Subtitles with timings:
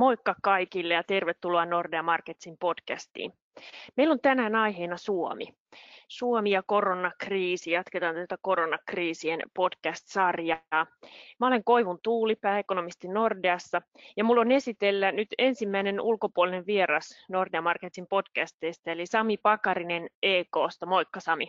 [0.00, 3.32] Moikka kaikille ja tervetuloa Nordea Marketsin podcastiin.
[3.96, 5.46] Meillä on tänään aiheena Suomi.
[6.08, 7.70] Suomi ja koronakriisi.
[7.70, 10.86] Jatketaan tätä koronakriisien podcast-sarjaa.
[11.40, 13.82] Mä olen Koivun Tuuli, pääekonomisti Nordeassa,
[14.16, 20.86] ja mulla on esitellä nyt ensimmäinen ulkopuolinen vieras Nordea Marketsin podcasteista, eli Sami Pakarinen EKsta.
[20.86, 21.48] Moikka Sami.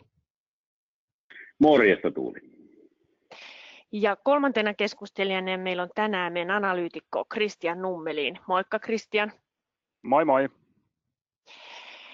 [1.59, 2.60] Morjesta Tuuli.
[3.91, 8.39] Ja kolmantena keskustelijana meillä on tänään meidän analyytikko Kristian Nummelin.
[8.47, 9.31] Moikka Kristian.
[10.01, 10.49] Moi moi.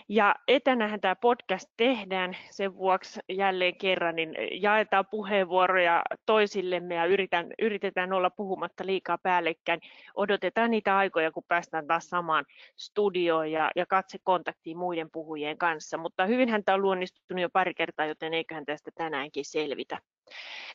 [0.09, 7.47] Ja etänähän tämä podcast tehdään, sen vuoksi jälleen kerran niin jaetaan puheenvuoroja toisillemme ja yritetään,
[7.61, 9.79] yritetään olla puhumatta liikaa päällekkäin.
[10.15, 12.45] Odotetaan niitä aikoja, kun päästään taas samaan
[12.77, 15.97] studioon ja, ja katse kontaktiin muiden puhujien kanssa.
[15.97, 19.97] Mutta hyvinhän tämä on luonnistunut jo pari kertaa, joten eiköhän tästä tänäänkin selvitä.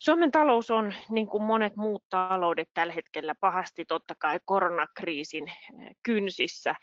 [0.00, 5.52] Suomen talous on, niin kuin monet muut taloudet tällä hetkellä, pahasti totta kai koronakriisin
[6.02, 6.74] kynsissä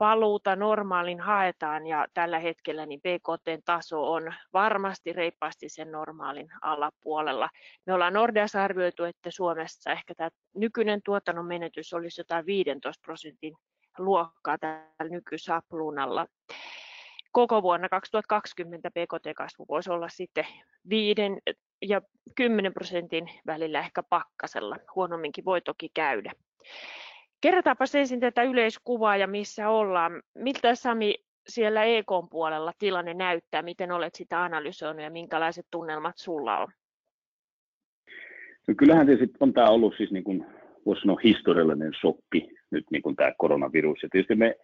[0.00, 7.48] paluuta normaalin haetaan ja tällä hetkellä niin BKT taso on varmasti reippaasti sen normaalin alapuolella.
[7.86, 13.54] Me ollaan Nordeassa arvioitu, että Suomessa ehkä tämä nykyinen tuotannon menetys olisi jotain 15 prosentin
[13.98, 16.26] luokkaa tällä nykysapluunalla.
[17.32, 20.46] Koko vuonna 2020 BKT-kasvu voisi olla sitten
[20.88, 21.14] 5
[21.82, 22.00] ja
[22.36, 24.76] 10 prosentin välillä ehkä pakkasella.
[24.94, 26.32] Huonomminkin voi toki käydä.
[27.40, 30.22] Kerrataanpa ensin tätä yleiskuvaa ja missä ollaan.
[30.34, 31.14] Miltä Sami
[31.48, 36.68] siellä EK puolella tilanne näyttää, miten olet sitä analysoinut ja minkälaiset tunnelmat sulla on?
[38.68, 40.46] No kyllähän tietysti on tämä ollut siis niin kuin,
[40.86, 44.02] voisi sanoa historiallinen shokki nyt niin kuin tämä koronavirus.
[44.02, 44.56] Ja tietysti me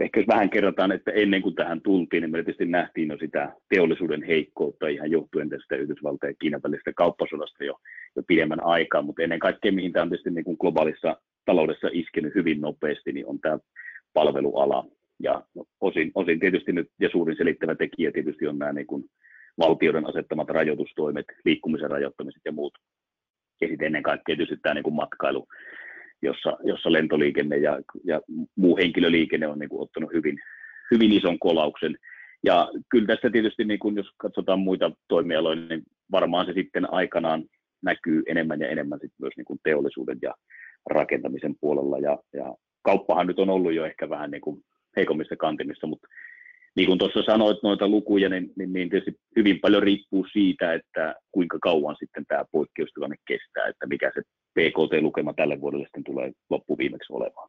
[0.00, 3.52] ehkä jos vähän kerrotaan, että ennen kuin tähän tultiin, niin me tietysti nähtiin jo sitä
[3.74, 7.74] teollisuuden heikkoutta ihan johtuen tästä Yhdysvaltain ja Kiinan välisestä kauppasodasta jo,
[8.16, 12.34] jo pidemmän aikaa, mutta ennen kaikkea mihin tämä on tietysti niin kuin globaalissa taloudessa iskenyt
[12.34, 13.58] hyvin nopeasti, niin on tämä
[14.12, 14.84] palveluala.
[15.22, 15.42] Ja
[15.80, 19.04] osin, osin tietysti nyt, ja suurin selittävä tekijä tietysti on nämä niin kuin
[19.58, 22.72] valtioiden asettamat rajoitustoimet, liikkumisen rajoittamiset ja muut.
[23.60, 25.46] Ja sitten ennen kaikkea tietysti tämä niin kuin matkailu,
[26.22, 28.20] jossa, jossa lentoliikenne ja, ja
[28.56, 30.38] muu henkilöliikenne on niin kuin ottanut hyvin,
[30.90, 31.98] hyvin ison kolauksen.
[32.44, 35.82] Ja kyllä tässä tietysti, niin kuin jos katsotaan muita toimialoja, niin
[36.12, 37.44] varmaan se sitten aikanaan
[37.82, 40.34] näkyy enemmän ja enemmän sit myös niin kuin teollisuuden ja
[40.90, 41.98] rakentamisen puolella.
[41.98, 44.64] Ja, ja kauppahan nyt on ollut jo ehkä vähän niin kuin
[44.96, 46.08] heikommissa kantimissa, mutta
[46.76, 51.14] niin kuin tuossa sanoit noita lukuja, niin, niin, niin tietysti hyvin paljon riippuu siitä, että
[51.32, 54.22] kuinka kauan sitten tämä poikkeustilanne kestää, että mikä se
[54.54, 57.48] PKT-lukema tälle vuodelle sitten tulee loppuviimeksi olemaan.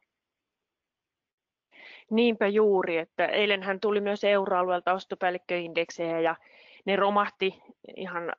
[2.10, 6.36] Niinpä juuri, että eilenhän tuli myös euroalueelta ostopäällikköindeksejä ja
[6.84, 7.62] ne romahti
[7.96, 8.32] ihan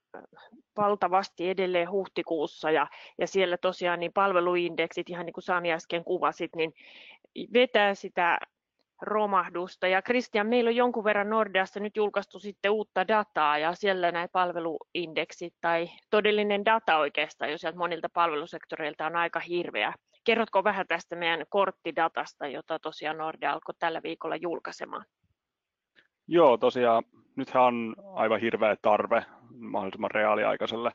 [0.77, 6.55] valtavasti edelleen huhtikuussa ja, ja siellä tosiaan niin palveluindeksit, ihan niin kuin Sami äsken kuvasit,
[6.55, 6.73] niin
[7.53, 8.39] vetää sitä
[9.01, 9.87] romahdusta.
[9.87, 14.27] Ja Kristian, meillä on jonkun verran Nordeasta nyt julkaistu sitten uutta dataa ja siellä nämä
[14.27, 19.93] palveluindeksit tai todellinen data oikeastaan, jos sieltä monilta palvelusektoreilta on aika hirveä.
[20.23, 25.05] Kerrotko vähän tästä meidän korttidatasta, jota tosiaan Nordea alkoi tällä viikolla julkaisemaan?
[26.27, 27.03] Joo, tosiaan
[27.35, 29.25] nythän on aivan hirveä tarve
[29.57, 30.91] mahdollisimman reaaliaikaiselle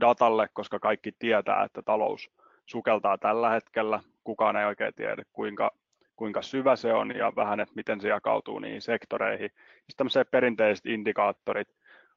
[0.00, 2.30] datalle, koska kaikki tietää, että talous
[2.66, 4.00] sukeltaa tällä hetkellä.
[4.24, 5.70] Kukaan ei oikein tiedä, kuinka
[6.18, 9.50] kuinka syvä se on ja vähän, että miten se jakautuu niihin sektoreihin.
[9.50, 11.68] Sitten tämmöiset perinteiset indikaattorit,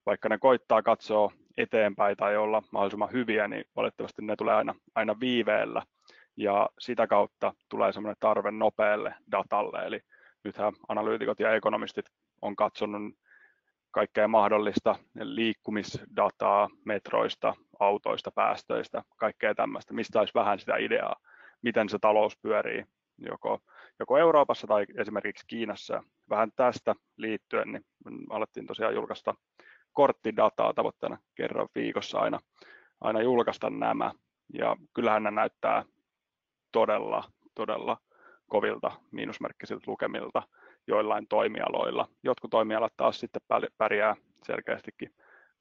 [0.06, 5.20] vaikka ne koittaa katsoa eteenpäin tai olla mahdollisimman hyviä, niin valitettavasti ne tulee aina, aina
[5.20, 5.82] viiveellä
[6.38, 9.86] ja sitä kautta tulee semmoinen tarve nopealle datalle.
[9.86, 10.00] Eli
[10.44, 12.06] nythän analyytikot ja ekonomistit
[12.42, 13.14] on katsonut
[13.92, 21.16] kaikkea mahdollista liikkumisdataa metroista, autoista, päästöistä, kaikkea tämmöistä, mistä olisi vähän sitä ideaa,
[21.62, 22.86] miten se talous pyörii
[23.18, 23.60] joko
[24.00, 26.04] joko Euroopassa tai esimerkiksi Kiinassa.
[26.30, 27.86] Vähän tästä liittyen niin
[28.30, 29.36] alettiin tosiaan julkaista
[29.94, 32.40] korttidataa tavoitteena kerran viikossa aina,
[33.02, 34.12] aina julkaista nämä.
[34.54, 35.84] Ja kyllähän ne näyttää
[36.72, 37.24] todella,
[37.56, 37.98] todella
[38.48, 40.44] kovilta miinusmerkkisiltä lukemilta
[40.88, 42.08] joillain toimialoilla.
[42.24, 43.42] Jotkut toimialat taas sitten
[43.78, 45.14] pärjää selkeästikin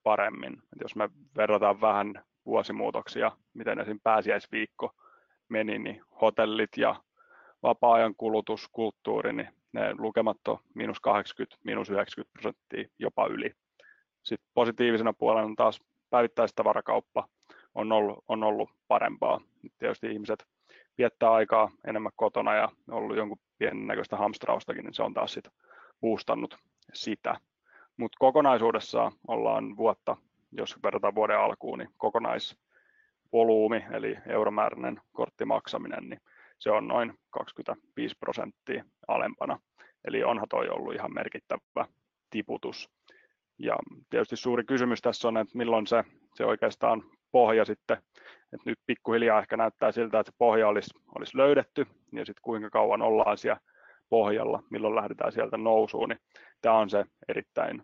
[0.03, 0.53] paremmin.
[0.53, 4.01] Et jos me verrataan vähän vuosimuutoksia, miten esim.
[4.03, 4.91] pääsiäisviikko
[5.49, 6.97] meni, niin hotellit ja
[7.63, 13.53] vapaa-ajan kulutus, kulttuuri, niin ne lukemat on miinus 80, miinus 90 prosenttia, jopa yli.
[14.23, 15.81] Sitten positiivisena puolena taas
[16.11, 17.29] päivittäistavarakauppa
[17.75, 19.41] on ollut, on ollut parempaa.
[19.63, 20.47] Nyt tietysti ihmiset
[20.99, 25.33] viettää aikaa enemmän kotona ja on ollut jonkun pienen näköistä hamstraustakin, niin se on taas
[25.33, 25.53] sitten
[26.01, 26.57] boostannut
[26.95, 27.41] sitä.
[27.97, 30.17] Mutta kokonaisuudessaan ollaan vuotta,
[30.53, 36.21] jos verrataan vuoden alkuun, niin kokonaisvolyymi, eli euromääräinen korttimaksaminen, niin
[36.59, 39.59] se on noin 25 prosenttia alempana.
[40.05, 41.87] Eli onhan toi ollut ihan merkittävä
[42.31, 42.91] tiputus.
[43.59, 43.77] Ja
[44.11, 46.05] tietysti suuri kysymys tässä on, että milloin se,
[46.35, 47.03] se oikeastaan
[47.33, 48.03] pohja sitten,
[48.53, 52.71] että nyt pikkuhiljaa ehkä näyttää siltä, että se pohja olisi, olisi löydetty, ja sitten kuinka
[52.71, 53.61] kauan ollaan siellä
[54.09, 56.19] pohjalla, milloin lähdetään sieltä nousuun, niin
[56.61, 57.83] tämä on se erittäin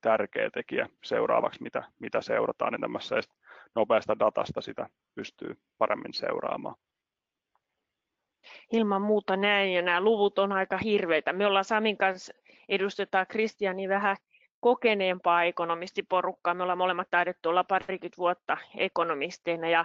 [0.00, 3.20] tärkeä tekijä seuraavaksi, mitä, mitä seurataan, niin tämmöistä
[3.74, 6.76] nopeasta datasta sitä pystyy paremmin seuraamaan.
[8.72, 11.32] Ilman muuta näin, ja nämä luvut on aika hirveitä.
[11.32, 12.32] Me ollaan Samin kanssa,
[12.68, 14.16] edustetaan Kristiani vähän
[14.64, 16.54] kokeneempaa ekonomistiporukkaa.
[16.54, 19.84] Me ollaan molemmat taidettu olla parikymmentä vuotta ekonomisteina, ja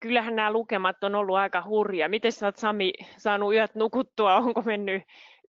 [0.00, 2.08] kyllähän nämä lukemat on ollut aika hurjia.
[2.08, 4.36] Miten sä oot Sami saanut yöt nukuttua?
[4.36, 5.02] Onko mennyt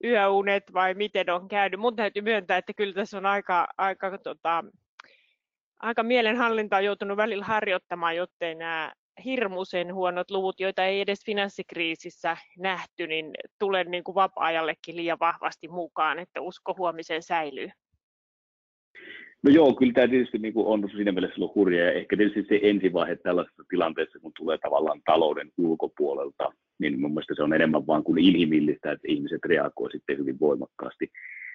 [0.03, 1.79] yöunet vai miten on käynyt?
[1.79, 4.63] Mun täytyy myöntää, että kyllä tässä on aika, aika, tota,
[5.79, 8.93] aika mielenhallintaa joutunut välillä harjoittamaan, jottei nämä
[9.25, 15.67] hirmuisen huonot luvut, joita ei edes finanssikriisissä nähty, niin tulee niin kuin vapaa-ajallekin liian vahvasti
[15.67, 17.69] mukaan, että usko huomiseen säilyy.
[19.43, 22.45] No joo, kyllä tämä tietysti niin kuin on siinä mielessä ollut hurja, ja ehkä tietysti
[22.49, 27.87] se ensivaihe tällaisessa tilanteessa, kun tulee tavallaan talouden ulkopuolelta, niin mun mielestä se on enemmän
[27.87, 31.11] vaan kuin inhimillistä, että ihmiset reagoivat sitten hyvin voimakkaasti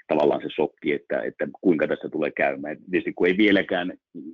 [0.08, 2.76] tavallaan se sokki, että, että kuinka tässä tulee käymään.
[2.90, 3.92] Tietysti kun ei vieläkään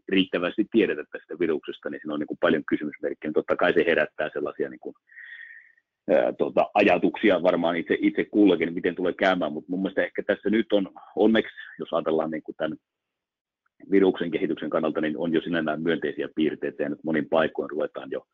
[0.09, 3.33] riittävästi tiedetä tästä viruksesta, niin siinä on niin kuin paljon kysymysmerkkejä.
[3.33, 4.95] Totta kai se herättää sellaisia niin kuin,
[6.11, 10.51] ää, tuota, ajatuksia varmaan itse, itse kullekin, miten tulee käymään, mutta mun mielestä ehkä tässä
[10.51, 12.79] nyt on onneksi, jos ajatellaan niin kuin tämän
[13.91, 18.27] viruksen kehityksen kannalta, niin on jo sinällään myönteisiä piirteitä, ja nyt monin paikoin ruvetaan jo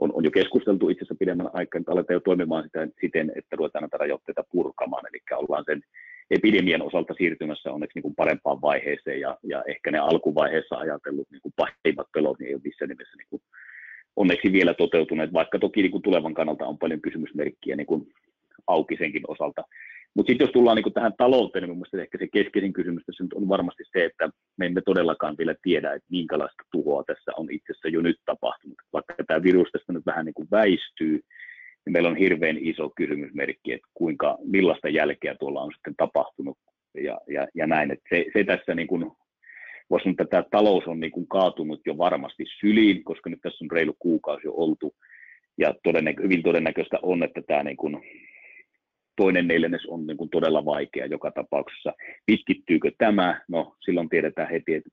[0.00, 3.56] on, on jo keskusteltu itse asiassa pidemmän aikaa, että aletaan jo toimimaan sitä, siten, että
[3.56, 5.80] ruvetaan näitä rajoitteita purkamaan, eli ollaan sen
[6.30, 11.42] epidemian osalta siirtymässä onneksi niin kuin parempaan vaiheeseen, ja, ja ehkä ne alkuvaiheessa ajatellut niin
[11.42, 13.42] kuin pahimmat pelot niin ei ole missään nimessä niin kuin
[14.16, 18.06] onneksi vielä toteutuneet, vaikka toki niin kuin tulevan kannalta on paljon kysymysmerkkiä niin kuin
[18.66, 19.62] auki senkin osalta.
[20.14, 23.32] Mutta sitten jos tullaan niin tähän talouteen, niin mielestäni ehkä se keskeisin kysymys tässä nyt
[23.32, 24.30] on varmasti se, että
[24.60, 28.78] me emme todellakaan vielä tiedä, että minkälaista tuhoa tässä on itse asiassa jo nyt tapahtunut.
[28.92, 31.20] Vaikka tämä virus tästä nyt vähän niin kuin väistyy,
[31.84, 36.58] niin meillä on hirveän iso kysymysmerkki, että kuinka, millaista jälkeä tuolla on sitten tapahtunut
[36.94, 37.90] ja, ja, ja näin.
[37.90, 39.10] Että se, se tässä niin kuin,
[39.90, 43.64] voisi sanoa, että tämä talous on niin kuin kaatunut jo varmasti syliin, koska nyt tässä
[43.64, 44.94] on reilu kuukausi jo oltu,
[45.58, 48.02] ja todennäkö, hyvin todennäköistä on, että tämä niin kuin
[49.20, 51.92] toinen neljännes on niin kuin todella vaikea joka tapauksessa.
[52.26, 53.40] Pitkittyykö tämä?
[53.48, 54.90] No silloin tiedetään heti, että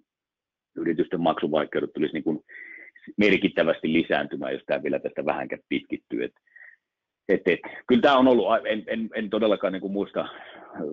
[0.77, 2.39] yritysten maksuvaikeudet tulisi niin kuin
[3.17, 6.23] merkittävästi lisääntymään, jos tämä vielä tästä vähänkään pitkittyy.
[6.23, 6.33] Et,
[7.29, 10.27] et, et, kyllä tämä on ollut, en, en, en todellakaan niin kuin muista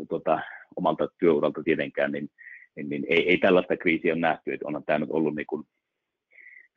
[0.09, 0.41] tota,
[0.77, 2.29] omalta työuralta tietenkään, niin,
[2.77, 5.63] niin, niin ei, ei tällaista kriisiä ole nähty, että onhan tämä nyt ollut niin kuin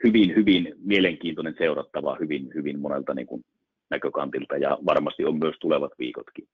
[0.04, 3.44] hyvin, hyvin mielenkiintoinen seurattava hyvin, hyvin monelta niin kuin
[3.90, 6.48] näkökantilta ja varmasti on myös tulevat viikotkin.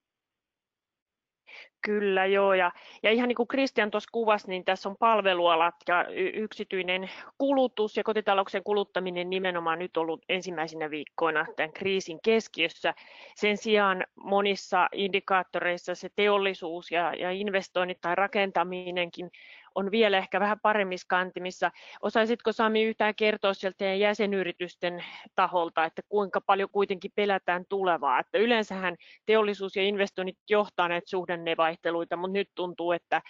[1.86, 2.72] Kyllä joo, ja,
[3.04, 8.04] ja ihan niin kuin Kristian tuossa kuvasi, niin tässä on palvelualat ja yksityinen kulutus ja
[8.04, 12.94] kotitalouksien kuluttaminen nimenomaan nyt ollut ensimmäisinä viikkoina tämän kriisin keskiössä.
[13.36, 19.32] Sen sijaan monissa indikaattoreissa se teollisuus ja, ja investoinnit tai rakentaminenkin
[19.76, 21.72] on vielä ehkä vähän paremmissa kantimissa.
[22.02, 25.04] Osaisitko Sami yhtään kertoa sieltä jäsenyritysten
[25.36, 28.20] taholta, että kuinka paljon kuitenkin pelätään tulevaa?
[28.20, 33.22] Että yleensähän teollisuus ja investoinnit johtaa näitä suhdannevaihteluita, mutta nyt tuntuu, että,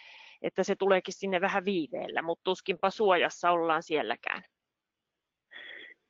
[0.42, 4.44] että se tuleekin sinne vähän viiveellä, mutta tuskinpa suojassa ollaan sielläkään.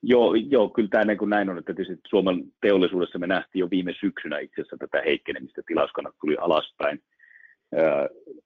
[0.05, 3.93] Joo, joo, kyllä tämä niin näin on, että tietysti Suomen teollisuudessa me nähtiin jo viime
[3.99, 7.03] syksynä itse asiassa tätä heikkenemistä, tilauskannat tuli alaspäin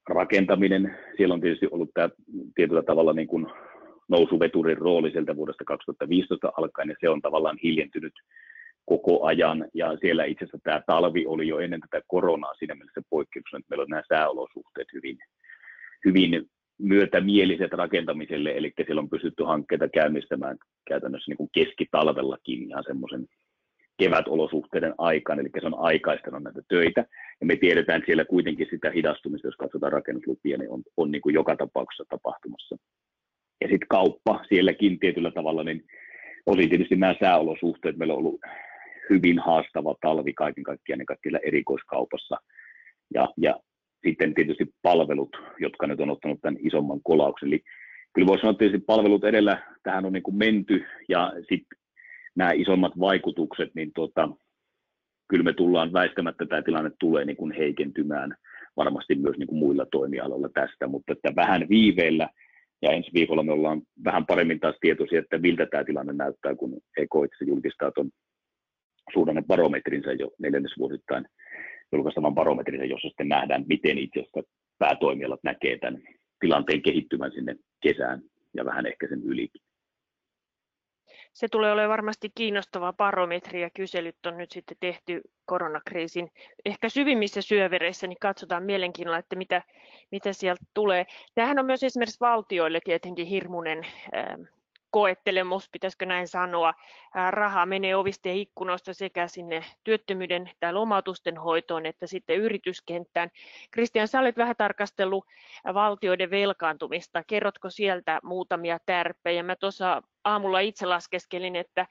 [0.10, 2.10] rakentaminen, siellä on tietysti ollut tämä
[2.56, 3.48] tietyllä tavalla niin kuin
[4.10, 8.14] nousuveturin rooli sieltä vuodesta 2015 alkaen, ja se on tavallaan hiljentynyt
[8.86, 13.02] koko ajan, ja siellä itse asiassa tämä talvi oli jo ennen tätä koronaa siinä mielessä
[13.10, 15.18] poikkeuksena, että meillä on nämä sääolosuhteet hyvin,
[16.06, 20.58] hyvin myötämieliset rakentamiselle, eli siellä on pystytty hankkeita käynnistämään
[20.90, 23.28] käytännössä niin kuin keskitalvellakin ihan semmoisen
[23.98, 27.06] kevätolosuhteiden aikaan, eli se on aikaistanut näitä töitä,
[27.42, 31.34] ja me tiedetään siellä kuitenkin sitä hidastumista, jos katsotaan rakennuslupia, niin on, on niin kuin
[31.34, 32.78] joka tapauksessa tapahtumassa.
[33.62, 35.84] Ja sitten kauppa sielläkin tietyllä tavalla, niin
[36.46, 38.42] osin tietysti nämä sääolosuhteet, meillä on ollut
[39.10, 42.38] hyvin haastava talvi kaiken kaikkiaan niin kaikilla erikoiskaupassa,
[43.14, 43.60] ja, ja
[44.06, 47.48] sitten tietysti palvelut, jotka nyt on ottanut tämän isomman kolauksen.
[47.48, 47.64] Eli
[48.14, 51.77] kyllä voisi sanoa, että tietysti palvelut edellä tähän on niin kuin menty, ja sitten
[52.38, 54.30] nämä isommat vaikutukset, niin tota,
[55.30, 58.36] kyllä me tullaan väistämättä tämä tilanne tulee niin kuin heikentymään
[58.78, 62.30] varmasti myös niin kuin muilla toimialoilla tästä, mutta että vähän viiveellä
[62.82, 66.74] ja ensi viikolla me ollaan vähän paremmin taas tietoisia, että miltä tämä tilanne näyttää, kun
[66.98, 68.10] EK itse julkistaa tuon
[69.14, 71.26] suhdannebarometrinsa jo neljännesvuosittain
[71.94, 74.42] julkaistavan barometrinsa, jossa sitten nähdään, miten itse asiassa
[74.80, 76.02] päätoimijat näkee tämän
[76.40, 78.22] tilanteen kehittymän sinne kesään
[78.54, 79.67] ja vähän ehkä sen ylikin.
[81.38, 86.32] Se tulee olemaan varmasti kiinnostava barometri ja kyselyt on nyt sitten tehty koronakriisin
[86.66, 89.62] ehkä syvimmissä syövereissä, niin katsotaan mielenkiinnolla, että mitä,
[90.12, 91.06] mitä sieltä tulee.
[91.36, 93.88] Tämähän on myös esimerkiksi valtioille tietenkin hirmuinen
[94.98, 96.74] koettelemus, pitäisikö näin sanoa.
[97.30, 103.30] Rahaa menee ovista ja ikkunoista sekä sinne työttömyyden tai lomautusten hoitoon että sitten yrityskenttään.
[103.72, 105.26] Kristian, sä olet vähän tarkastellut
[105.74, 107.24] valtioiden velkaantumista.
[107.28, 109.44] Kerrotko sieltä muutamia tärppejä?
[109.44, 111.88] Mä tuossa aamulla itse laskeskelin, että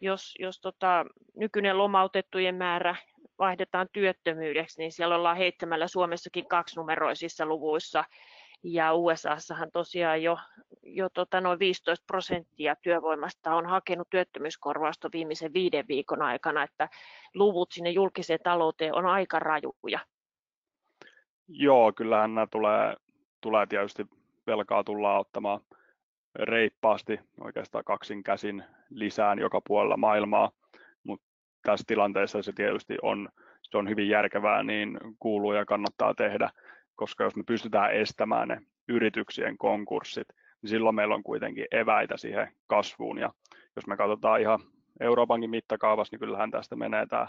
[0.00, 1.04] jos, jos tota,
[1.36, 2.96] nykyinen lomautettujen määrä
[3.38, 8.04] vaihdetaan työttömyydeksi, niin siellä ollaan heittämällä Suomessakin kaksinumeroisissa luvuissa
[8.64, 10.38] ja USAssahan tosiaan jo,
[10.82, 16.88] jo tota noin 15 prosenttia työvoimasta on hakenut työttömyyskorvausta viimeisen viiden viikon aikana, että
[17.34, 20.00] luvut sinne julkiseen talouteen on aika rajuja.
[21.48, 22.96] Joo, kyllähän nämä tulee,
[23.40, 24.06] tulee tietysti
[24.46, 25.60] velkaa tullaan ottamaan
[26.34, 30.50] reippaasti, oikeastaan kaksin käsin lisään joka puolella maailmaa,
[31.02, 31.26] mutta
[31.62, 33.28] tässä tilanteessa se tietysti on,
[33.62, 36.50] se on hyvin järkevää, niin kuuluu ja kannattaa tehdä
[36.96, 40.28] koska jos me pystytään estämään ne yrityksien konkurssit,
[40.62, 43.18] niin silloin meillä on kuitenkin eväitä siihen kasvuun.
[43.18, 43.32] Ja
[43.76, 44.60] jos me katsotaan ihan
[45.00, 47.28] Euroopankin mittakaavassa, niin kyllähän tästä menee tämä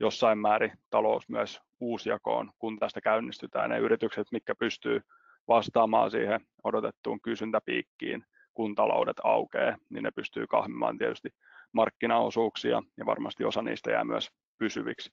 [0.00, 3.70] jossain määrin talous myös uusjakoon, kun tästä käynnistytään.
[3.70, 5.00] Ne yritykset, mitkä pystyy
[5.48, 8.24] vastaamaan siihen odotettuun kysyntäpiikkiin,
[8.54, 11.28] kun taloudet aukeaa, niin ne pystyy kahmimaan tietysti
[11.72, 15.10] markkinaosuuksia ja varmasti osa niistä jää myös pysyviksi.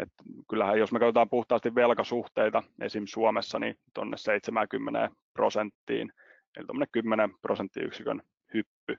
[0.00, 0.08] Et
[0.50, 3.04] kyllähän jos me katsotaan puhtaasti velkasuhteita esim.
[3.06, 6.12] Suomessa, niin tuonne 70 prosenttiin,
[6.56, 8.22] eli tuommoinen 10 prosenttiyksikön
[8.54, 8.96] hyppy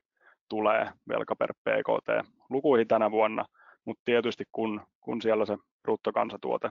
[0.49, 3.45] tulee velka per PKT lukuihin tänä vuonna,
[3.85, 6.69] mutta tietysti kun, kun siellä se bruttokansatuote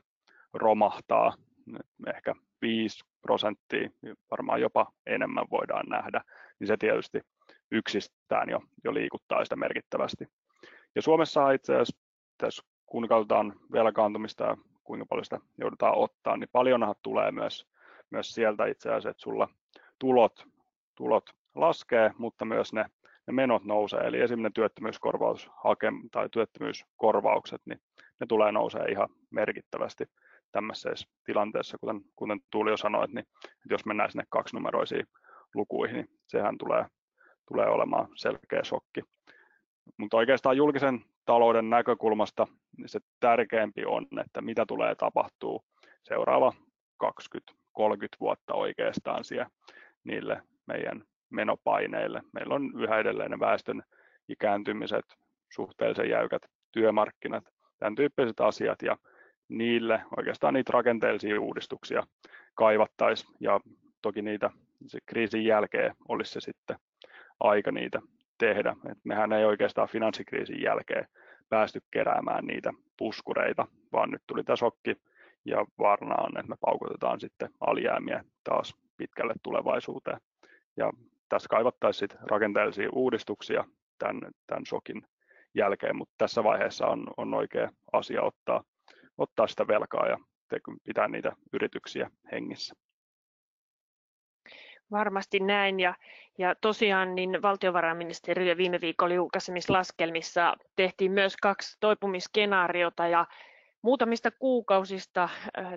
[0.52, 1.34] romahtaa,
[2.16, 3.90] ehkä 5 prosenttia,
[4.30, 6.24] varmaan jopa enemmän voidaan nähdä,
[6.60, 7.20] niin se tietysti
[7.70, 10.26] yksistään jo, jo liikuttaa sitä merkittävästi.
[10.94, 11.98] Ja Suomessa itse asiassa
[12.38, 17.66] tässä kun katsotaan velkaantumista ja kuinka paljon sitä joudutaan ottaa, niin paljonhan tulee myös,
[18.10, 19.48] myös sieltä itse asiassa, että sulla
[19.98, 20.46] tulot,
[20.94, 22.84] tulot laskee, mutta myös ne,
[23.26, 24.00] ne menot nousee.
[24.00, 25.50] Eli esimerkiksi työttömyyskorvaus
[26.10, 27.80] tai työttömyyskorvaukset, niin
[28.20, 30.04] ne tulee nousee ihan merkittävästi
[30.52, 35.06] tämmöisessä tilanteessa, kuten, kuten Tuuli jo sanoi, niin että jos mennään sinne kaksinumeroisiin
[35.54, 36.86] lukuihin, niin sehän tulee,
[37.48, 39.00] tulee olemaan selkeä shokki.
[39.96, 45.64] Mutta oikeastaan julkisen talouden näkökulmasta niin se tärkeämpi on, että mitä tulee tapahtuu
[46.02, 46.52] seuraava
[47.04, 47.08] 20-30
[48.20, 49.50] vuotta oikeastaan siellä
[50.04, 52.22] niille meidän menopaineille.
[52.32, 53.82] Meillä on yhä edelleen väestön
[54.28, 55.04] ikääntymiset,
[55.52, 57.44] suhteellisen jäykät työmarkkinat,
[57.78, 58.96] tämän tyyppiset asiat ja
[59.48, 62.02] niille oikeastaan niitä rakenteellisia uudistuksia
[62.54, 63.60] kaivattaisiin ja
[64.02, 64.50] toki niitä
[64.86, 66.76] se kriisin jälkeen olisi se sitten
[67.40, 68.00] aika niitä
[68.42, 68.76] tehdä.
[68.90, 71.06] Et mehän ei oikeastaan finanssikriisin jälkeen
[71.48, 74.96] päästy keräämään niitä puskureita, vaan nyt tuli tämä shokki
[75.44, 80.20] ja varna on, että me paukutetaan sitten alijäämiä taas pitkälle tulevaisuuteen.
[80.76, 80.92] Ja
[81.28, 83.64] tässä kaivattaisiin rakenteellisia uudistuksia
[83.98, 85.02] tämän, tämän shokin
[85.54, 88.64] jälkeen, mutta tässä vaiheessa on, on oikea asia ottaa,
[89.18, 90.16] ottaa sitä velkaa ja
[90.84, 92.74] pitää niitä yrityksiä hengissä.
[94.92, 95.94] Varmasti näin ja,
[96.38, 103.26] ja tosiaan niin valtiovarainministeriö viime viikolla julkaisemissa laskelmissa tehtiin myös kaksi toipumiskenaariota ja
[103.82, 105.72] muutamista kuukausista äh, äh,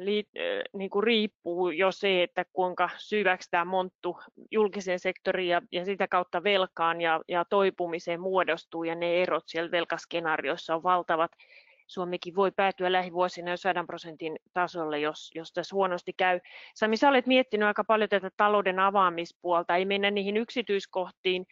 [0.74, 4.20] niin kuin riippuu jo se, että kuinka syväksi tämä monttu
[4.52, 9.72] julkiseen sektoriin ja, ja sitä kautta velkaan ja, ja toipumiseen muodostuu ja ne erot siellä
[9.72, 11.32] velkaskenaarioissa on valtavat.
[11.88, 16.40] Suomikin voi päätyä lähivuosina jo 100 prosentin tasolle, jos, jos tässä huonosti käy.
[16.76, 19.76] Sami, sä olet miettinyt aika paljon tätä talouden avaamispuolta.
[19.76, 21.46] Ei mennä niihin yksityiskohtiin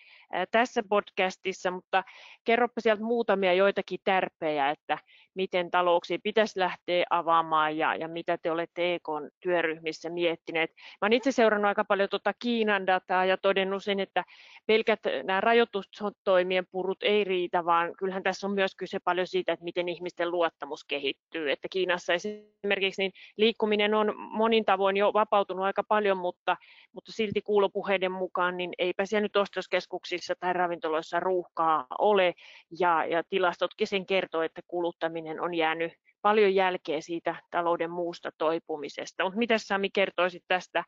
[0.51, 2.03] tässä podcastissa, mutta
[2.43, 4.97] kerropa sieltä muutamia joitakin tärpejä, että
[5.35, 10.71] miten talouksia pitäisi lähteä avaamaan ja, ja mitä te olette EK-työryhmissä miettineet.
[10.75, 14.23] Mä olen itse seurannut aika paljon tuota Kiinan dataa ja todennut sen, että
[14.65, 19.63] pelkät nämä rajoitustoimien purut ei riitä, vaan kyllähän tässä on myös kyse paljon siitä, että
[19.65, 21.51] miten ihmisten luottamus kehittyy.
[21.51, 26.57] Että Kiinassa esimerkiksi niin liikkuminen on monin tavoin jo vapautunut aika paljon, mutta,
[26.91, 32.33] mutta silti kuulopuheiden mukaan niin eipä siellä nyt ostoskeskuksissa tai ravintoloissa ruuhkaa ole
[32.79, 39.23] ja, ja tilastotkin sen kertoo, että kuluttaminen on jäänyt paljon jälkeä siitä talouden muusta toipumisesta.
[39.23, 40.83] Mutta mitä Sami kertoisit tästä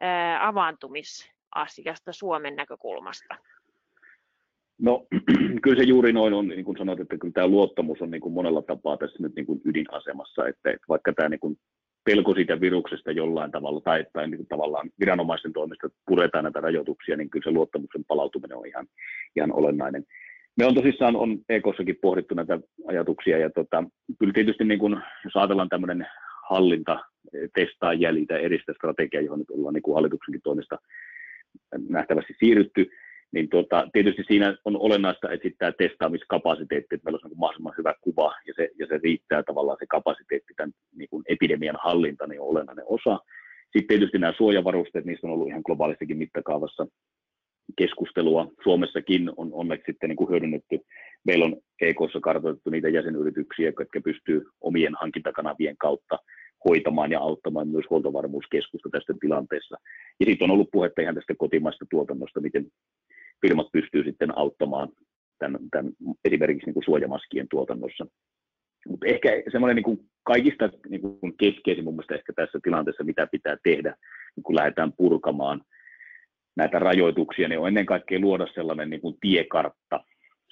[0.00, 3.34] ää, avaantumisasiasta Suomen näkökulmasta?
[4.78, 5.06] No
[5.62, 8.32] kyllä se juuri noin on, niin kuin sanoit, että kyllä tämä luottamus on niin kuin
[8.32, 11.58] monella tapaa tässä nyt niin kuin ydinasemassa, että, että vaikka tämä niin kuin
[12.08, 17.16] pelko siitä viruksesta jollain tavalla tai, tai niin kuin tavallaan viranomaisten toimesta puretaan näitä rajoituksia,
[17.16, 18.86] niin kyllä se luottamuksen palautuminen on ihan,
[19.36, 20.04] ihan olennainen.
[20.56, 23.84] Me on tosissaan on EKssakin pohdittu näitä ajatuksia ja tota,
[24.18, 26.06] kyllä tietysti niin kuin, jos ajatellaan tämmöinen
[26.48, 27.04] hallinta,
[27.54, 30.78] testaa, jäljitä, eristä strategia, johon nyt ollaan niin kuin hallituksenkin toimesta
[31.88, 32.90] nähtävästi siirrytty,
[33.32, 38.34] niin tuota, tietysti siinä on olennaista etsittää testaamiskapasiteetti, että meillä on niin mahdollisimman hyvä kuva
[38.46, 42.48] ja se, ja se riittää tavallaan se kapasiteetti tämän niin kuin epidemian hallinta, niin on
[42.48, 43.18] olennainen osa.
[43.72, 46.86] Sitten tietysti nämä suojavarusteet, niistä on ollut ihan globaalistikin mittakaavassa
[47.76, 48.46] keskustelua.
[48.64, 50.78] Suomessakin on onneksi sitten niin kuin hyödynnetty.
[51.24, 56.18] Meillä on EKssa kartoitettu niitä jäsenyrityksiä, jotka pystyy omien hankintakanavien kautta
[56.64, 59.76] hoitamaan ja auttamaan myös huoltovarmuuskeskusta tästä tilanteessa.
[60.20, 62.66] Ja sitten on ollut puhetta ihan tästä kotimaista tuotannosta, miten
[63.46, 64.88] firmat pystyy sitten auttamaan
[65.38, 65.92] tämän, tämän
[66.24, 68.06] esimerkiksi niin kuin suojamaskien tuotannossa.
[68.88, 73.26] Mutta ehkä semmoinen niin kuin kaikista niin kuin keskeisin mun mielestä ehkä tässä tilanteessa, mitä
[73.32, 73.96] pitää tehdä,
[74.36, 75.60] niin kun lähdetään purkamaan
[76.56, 80.04] näitä rajoituksia, niin on ennen kaikkea luoda sellainen niin kuin tiekartta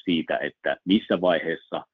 [0.05, 1.85] siitä, että missä vaiheessa,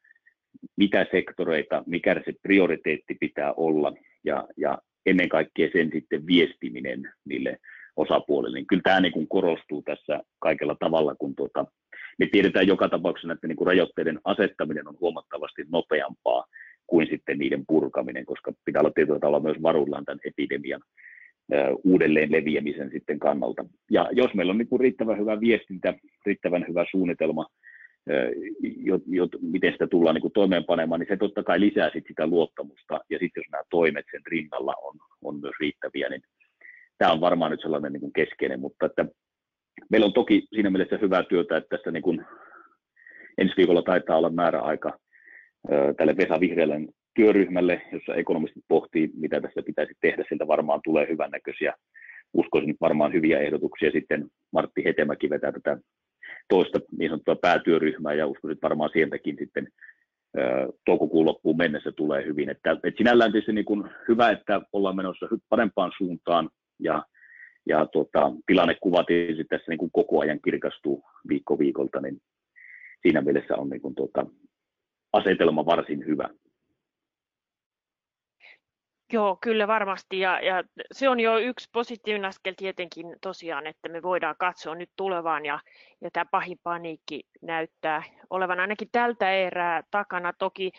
[0.76, 3.92] mitä sektoreita, mikä se prioriteetti pitää olla,
[4.24, 7.58] ja, ja ennen kaikkea sen sitten viestiminen niille
[7.96, 8.58] osapuolille.
[8.58, 11.64] Niin kyllä tämä niin kuin korostuu tässä kaikella tavalla, kun tuota,
[12.18, 16.44] me tiedetään joka tapauksessa, että niin kuin rajoitteiden asettaminen on huomattavasti nopeampaa
[16.86, 20.80] kuin sitten niiden purkaminen, koska pitää olla tietyllä tavalla myös varuillaan tämän epidemian
[21.84, 23.64] uudelleen leviämisen sitten kannalta.
[23.90, 25.94] Ja jos meillä on niin kuin riittävän hyvä viestintä,
[26.26, 27.46] riittävän hyvä suunnitelma,
[28.60, 32.26] jo, jo, miten sitä tullaan niin kuin toimeenpanemaan, niin se totta kai lisää sit sitä
[32.26, 33.00] luottamusta.
[33.10, 34.94] Ja sitten jos nämä toimet sen rinnalla on,
[35.24, 36.22] on myös riittäviä, niin
[36.98, 39.06] tämä on varmaan nyt sellainen niin kuin keskeinen, mutta että
[39.90, 42.26] meillä on toki siinä mielessä hyvää työtä, että tässä niin kuin
[43.38, 44.98] ensi viikolla taitaa olla määräaika
[45.96, 46.80] tälle Vesa Vihreälle
[47.14, 50.24] työryhmälle, jossa ekonomistit pohtii, mitä tässä pitäisi tehdä.
[50.28, 51.74] Siltä varmaan tulee hyvännäköisiä,
[52.34, 53.90] uskoisin varmaan hyviä ehdotuksia.
[53.90, 55.78] Sitten Martti Hetemäki vetää tätä
[56.48, 59.68] toista niin sanottua päätyöryhmää ja uskoisin, että varmaan sieltäkin sitten
[60.84, 62.48] toukokuun loppuun mennessä tulee hyvin.
[62.50, 66.50] Että, että sinällään tietysti niin kuin hyvä, että ollaan menossa parempaan suuntaan
[66.84, 67.04] ja,
[67.66, 72.22] ja tota, tilannekuva tietysti tässä niin kuin koko ajan kirkastuu viikko viikolta, niin
[73.02, 74.26] siinä mielessä on niin kuin, tota,
[75.12, 76.28] asetelma varsin hyvä.
[79.12, 80.20] Joo, kyllä varmasti.
[80.20, 84.90] Ja, ja se on jo yksi positiivinen askel tietenkin tosiaan, että me voidaan katsoa nyt
[84.96, 85.58] tulevaan ja,
[86.00, 90.32] ja tämä pahin paniikki näyttää olevan ainakin tältä erää takana.
[90.32, 90.72] Toki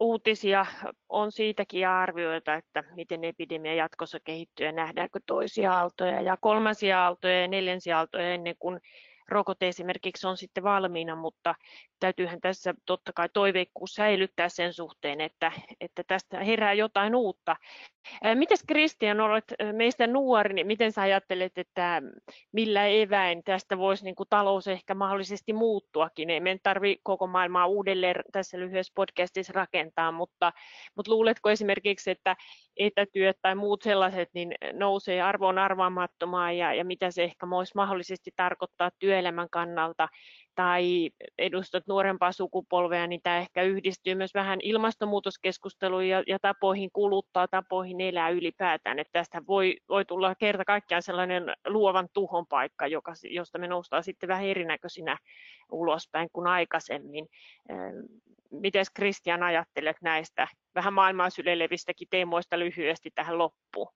[0.00, 0.66] uutisia
[1.08, 7.40] on siitäkin arvioita, että miten epidemia jatkossa kehittyy ja nähdäänkö toisia aaltoja ja kolmansia aaltoja
[7.40, 8.80] ja neljänsiä aaltoja ennen kuin
[9.30, 11.54] rokote esimerkiksi on sitten valmiina, mutta
[12.00, 17.56] täytyyhän tässä totta kai toiveikkuus säilyttää sen suhteen, että, että tästä herää jotain uutta.
[18.34, 22.02] Mites Kristian, olet meistä nuori, niin miten sä ajattelet, että
[22.52, 26.30] millä eväin tästä voisi niin kuin talous ehkä mahdollisesti muuttuakin?
[26.30, 30.52] Ei meidän tarvitse koko maailmaa uudelleen tässä lyhyessä podcastissa rakentaa, mutta,
[30.96, 32.36] mutta luuletko esimerkiksi, että
[32.76, 38.30] etätyöt tai muut sellaiset niin nousee arvoon arvaamattomaan ja, ja mitä se ehkä voisi mahdollisesti
[38.36, 38.90] tarkoittaa
[39.20, 40.08] työelämän kannalta
[40.54, 47.48] tai edustat nuorempaa sukupolvea, niin tämä ehkä yhdistyy myös vähän ilmastonmuutoskeskusteluun ja, ja tapoihin kuluttaa,
[47.48, 48.98] tapoihin elää ylipäätään.
[48.98, 54.02] Että tästä voi, voi tulla kerta kaikkiaan sellainen luovan tuhon paikka, joka, josta me noustaan
[54.02, 55.18] sitten vähän erinäköisinä
[55.72, 57.28] ulospäin kuin aikaisemmin.
[58.50, 63.88] Miten Kristian ajattelet näistä vähän maailmaa syleilevistäkin teemoista lyhyesti tähän loppuun?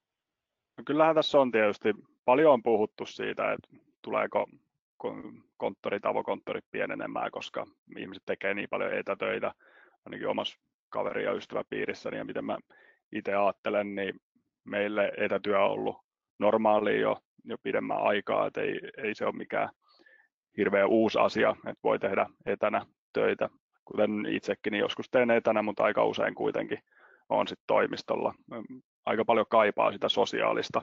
[0.77, 3.69] No kyllähän tässä on tietysti paljon on puhuttu siitä, että
[4.03, 4.47] tuleeko
[5.57, 7.67] konttorit, avokonttorit pienenemään, koska
[7.99, 9.55] ihmiset tekee niin paljon etätöitä,
[10.07, 12.59] ainakin omassa kaveri- ja ystäväpiirissäni, ja miten mä
[13.13, 14.21] itse ajattelen, niin
[14.65, 15.97] meille etätyö on ollut
[16.39, 19.69] normaali jo, jo pidemmän aikaa, että ei, ei se ole mikään
[20.57, 23.51] hirveän uusi asia, että voi tehdä etänä töitä,
[23.85, 26.79] kuten itsekin niin joskus teen etänä, mutta aika usein kuitenkin
[27.29, 28.35] on sitten toimistolla.
[29.07, 30.83] Aika paljon kaipaa sitä sosiaalista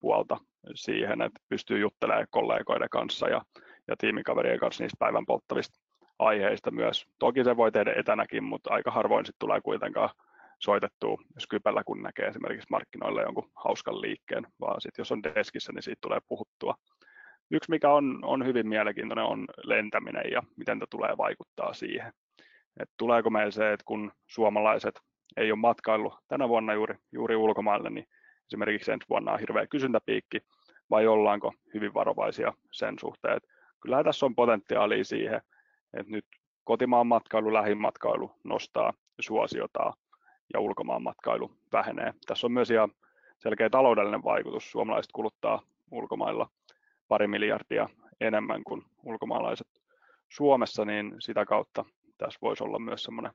[0.00, 0.36] puolta
[0.74, 3.42] siihen, että pystyy juttelemaan kollegoiden kanssa ja,
[3.88, 5.80] ja tiimikaverien kanssa niistä päivän polttavista
[6.18, 7.06] aiheista myös.
[7.18, 10.10] Toki se voi tehdä etänäkin, mutta aika harvoin sitten tulee kuitenkaan
[10.58, 15.82] soitettua Skypellä, kun näkee esimerkiksi markkinoilla jonkun hauskan liikkeen, vaan sitten jos on deskissä, niin
[15.82, 16.74] siitä tulee puhuttua.
[17.50, 22.12] Yksi, mikä on, on hyvin mielenkiintoinen, on lentäminen ja miten tämä tulee vaikuttaa siihen.
[22.80, 25.00] Et tuleeko meillä se, että kun suomalaiset
[25.36, 28.06] ei ole matkailu tänä vuonna juuri, juuri ulkomaille, niin
[28.50, 30.42] esimerkiksi ensi vuonna on hirveä kysyntäpiikki,
[30.90, 33.48] vai ollaanko hyvin varovaisia sen suhteen, että
[33.80, 35.42] kyllähän tässä on potentiaalia siihen,
[35.94, 36.26] että nyt
[36.64, 39.92] kotimaan matkailu, lähimatkailu nostaa suosiotaan
[40.54, 42.14] ja ulkomaan matkailu vähenee.
[42.26, 42.92] Tässä on myös ihan
[43.38, 44.70] selkeä taloudellinen vaikutus.
[44.70, 46.48] Suomalaiset kuluttaa ulkomailla
[47.08, 47.88] pari miljardia
[48.20, 49.68] enemmän kuin ulkomaalaiset
[50.28, 51.84] Suomessa, niin sitä kautta
[52.18, 53.32] tässä voisi olla myös semmoinen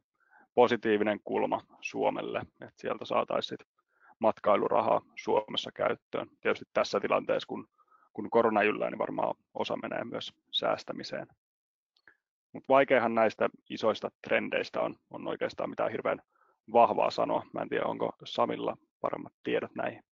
[0.55, 3.57] positiivinen kulma Suomelle, että sieltä saataisiin
[4.19, 6.27] matkailurahaa Suomessa käyttöön.
[6.41, 7.67] Tietysti tässä tilanteessa, kun,
[8.13, 11.27] kun korona yllää, niin varmaan osa menee myös säästämiseen.
[12.53, 16.21] Mutta vaikeahan näistä isoista trendeistä on, on oikeastaan mitään hirveän
[16.73, 17.45] vahvaa sanoa.
[17.53, 20.03] Mä en tiedä, onko Samilla paremmat tiedot näihin.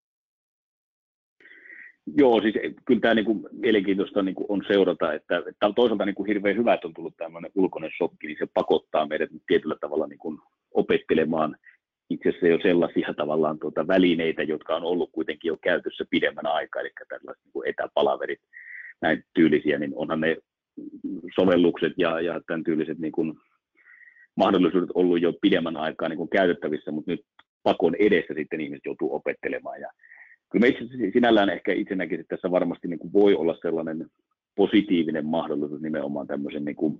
[2.17, 6.15] Joo, siis kyllä tämä niin kuin, mielenkiintoista niin kuin on seurata, että, että toisaalta niin
[6.15, 10.07] kuin hirveän hyvä, että on tullut tämmöinen ulkoinen shokki, niin se pakottaa meidät tietyllä tavalla
[10.07, 10.39] niin kuin
[10.73, 11.57] opettelemaan
[12.09, 16.81] itse asiassa jo sellaisia tavallaan tuota välineitä, jotka on ollut kuitenkin jo käytössä pidemmän aikaa,
[16.81, 18.39] eli tällaiset niin kuin etäpalaverit,
[19.01, 20.37] näin tyylisiä, niin onhan ne
[21.35, 23.33] sovellukset ja, ja tämän tyyliset niin kuin
[24.35, 27.21] mahdollisuudet ollut jo pidemmän aikaa niin kuin käytettävissä, mutta nyt
[27.63, 29.81] pakon edessä sitten ihmiset joutuu opettelemaan.
[29.81, 29.89] Ja
[30.51, 34.07] kyllä itse sinällään ehkä itse näkisin, että tässä varmasti niin kuin voi olla sellainen
[34.55, 36.99] positiivinen mahdollisuus nimenomaan tämmöisen niin kuin,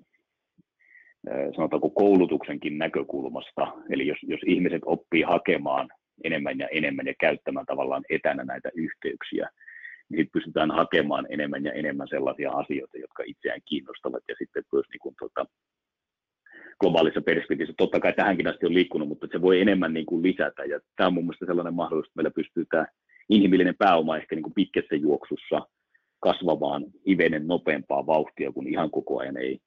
[1.56, 3.68] sanotaanko koulutuksenkin näkökulmasta.
[3.90, 5.90] Eli jos, jos ihmiset oppii hakemaan
[6.24, 9.50] enemmän ja enemmän ja käyttämään tavallaan etänä näitä yhteyksiä,
[10.10, 15.00] niin pystytään hakemaan enemmän ja enemmän sellaisia asioita, jotka itseään kiinnostavat ja sitten myös niin
[15.00, 15.46] kuin, tuota,
[16.80, 17.74] globaalissa perspektiivissä.
[17.78, 21.08] Totta kai tähänkin asti on liikkunut, mutta se voi enemmän niin kuin lisätä ja tämä
[21.08, 22.86] on mun mielestä sellainen mahdollisuus, että meillä pystyy tämä
[23.30, 25.68] inhimillinen pääoma ehkä niin kuin pitkässä juoksussa
[26.20, 29.60] kasvamaan hivenen nopeampaa vauhtia, kun ihan koko ajan ei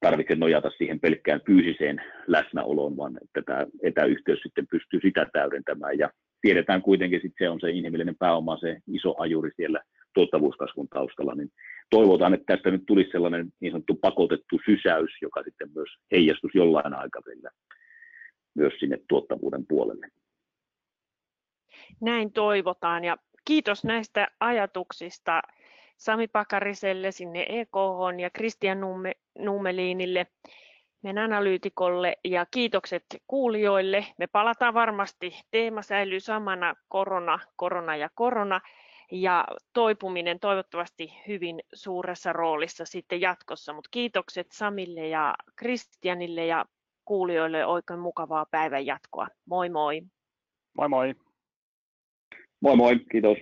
[0.00, 5.98] tarvitse nojata siihen pelkkään fyysiseen läsnäoloon, vaan että tämä etäyhteys sitten pystyy sitä täydentämään.
[5.98, 9.80] Ja tiedetään kuitenkin, että se on se inhimillinen pääoma, se iso ajuri siellä
[10.14, 11.52] tuottavuuskasvun taustalla, niin
[11.90, 16.94] toivotaan, että tästä nyt tulisi sellainen niin sanottu pakotettu sysäys, joka sitten myös heijastuisi jollain
[16.94, 17.50] aikavälillä
[18.54, 20.08] myös sinne tuottavuuden puolelle.
[22.00, 25.42] Näin toivotaan ja kiitos näistä ajatuksista
[26.00, 30.26] Sami Pakariselle sinne EKH ja Kristian Numme, Nummeliinille
[31.02, 34.06] meidän analyytikolle ja kiitokset kuulijoille.
[34.18, 38.60] Me palataan varmasti, teema säilyy samana, korona, korona ja korona
[39.12, 46.64] ja toipuminen toivottavasti hyvin suuressa roolissa sitten jatkossa, mutta kiitokset Samille ja Kristianille ja
[47.04, 49.26] kuulijoille oikein mukavaa päivän jatkoa.
[49.46, 50.02] Moi moi!
[50.74, 51.14] Moi moi!
[52.60, 53.38] Moi moi, kiitos!